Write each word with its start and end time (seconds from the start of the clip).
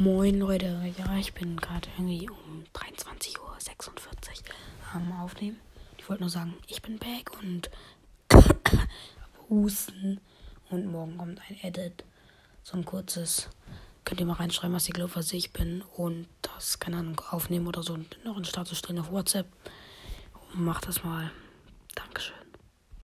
Moin 0.00 0.38
Leute, 0.38 0.80
ja, 0.96 1.16
ich 1.16 1.34
bin 1.34 1.56
gerade 1.56 1.88
irgendwie 1.98 2.30
um 2.30 2.62
23.46 2.72 3.40
Uhr 3.40 3.56
am 4.94 5.10
Aufnehmen. 5.20 5.58
Ich 5.96 6.08
wollte 6.08 6.22
nur 6.22 6.30
sagen, 6.30 6.54
ich 6.68 6.80
bin 6.82 7.00
back 7.00 7.32
und 7.42 7.68
husten. 9.50 10.20
Und 10.70 10.86
morgen 10.86 11.18
kommt 11.18 11.40
ein 11.40 11.56
Edit. 11.62 12.04
So 12.62 12.76
ein 12.76 12.84
kurzes. 12.84 13.48
Könnt 14.04 14.20
ihr 14.20 14.26
mal 14.26 14.34
reinschreiben, 14.34 14.76
was 14.76 14.86
ihr 14.86 14.94
glaubt, 14.94 15.16
was 15.16 15.32
ich 15.32 15.52
bin. 15.52 15.82
Und 15.96 16.28
das, 16.42 16.78
keine 16.78 16.98
Ahnung, 16.98 17.20
aufnehmen 17.30 17.66
oder 17.66 17.82
so. 17.82 17.94
Und 17.94 18.24
noch 18.24 18.36
einen 18.36 18.44
Status 18.44 18.78
stellen 18.78 19.00
auf 19.00 19.10
WhatsApp. 19.10 19.48
Und 20.52 20.64
macht 20.64 20.86
das 20.86 21.02
mal. 21.02 21.32